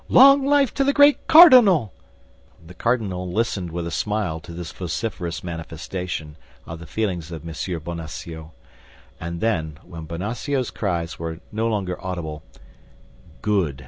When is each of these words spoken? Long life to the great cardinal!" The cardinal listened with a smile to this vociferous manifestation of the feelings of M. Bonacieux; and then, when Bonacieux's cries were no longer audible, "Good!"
Long 0.09 0.43
life 0.47 0.73
to 0.73 0.83
the 0.83 0.93
great 0.93 1.27
cardinal!" 1.27 1.93
The 2.65 2.73
cardinal 2.73 3.31
listened 3.31 3.71
with 3.71 3.85
a 3.85 3.91
smile 3.91 4.39
to 4.39 4.51
this 4.51 4.71
vociferous 4.71 5.43
manifestation 5.43 6.37
of 6.65 6.79
the 6.79 6.87
feelings 6.87 7.31
of 7.31 7.47
M. 7.47 7.53
Bonacieux; 7.83 8.49
and 9.19 9.41
then, 9.41 9.77
when 9.83 10.05
Bonacieux's 10.05 10.71
cries 10.71 11.19
were 11.19 11.39
no 11.51 11.67
longer 11.67 12.03
audible, 12.03 12.41
"Good!" 13.43 13.79